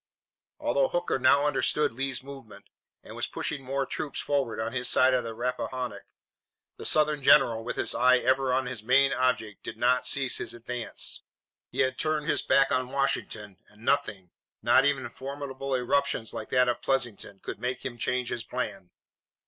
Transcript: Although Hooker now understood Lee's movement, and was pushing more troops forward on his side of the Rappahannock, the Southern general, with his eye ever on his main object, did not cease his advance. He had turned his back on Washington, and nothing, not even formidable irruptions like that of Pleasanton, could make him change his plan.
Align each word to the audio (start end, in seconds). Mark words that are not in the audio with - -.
Although 0.59 0.87
Hooker 0.87 1.19
now 1.19 1.45
understood 1.45 1.93
Lee's 1.93 2.23
movement, 2.23 2.65
and 3.03 3.15
was 3.15 3.27
pushing 3.27 3.63
more 3.63 3.85
troops 3.85 4.19
forward 4.19 4.59
on 4.59 4.73
his 4.73 4.89
side 4.89 5.13
of 5.13 5.23
the 5.23 5.35
Rappahannock, 5.35 6.05
the 6.77 6.87
Southern 6.87 7.21
general, 7.21 7.63
with 7.63 7.75
his 7.75 7.93
eye 7.93 8.17
ever 8.17 8.51
on 8.51 8.65
his 8.65 8.81
main 8.81 9.13
object, 9.13 9.61
did 9.61 9.77
not 9.77 10.07
cease 10.07 10.37
his 10.39 10.55
advance. 10.55 11.21
He 11.71 11.81
had 11.81 11.99
turned 11.99 12.27
his 12.27 12.41
back 12.41 12.71
on 12.71 12.89
Washington, 12.89 13.57
and 13.69 13.85
nothing, 13.85 14.31
not 14.63 14.85
even 14.85 15.07
formidable 15.11 15.75
irruptions 15.75 16.33
like 16.33 16.49
that 16.49 16.67
of 16.67 16.81
Pleasanton, 16.81 17.37
could 17.41 17.59
make 17.59 17.85
him 17.85 17.99
change 17.99 18.29
his 18.29 18.43
plan. 18.43 18.89